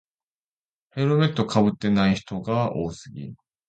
[0.95, 3.35] ヘルメットかぶってない人が多すぎ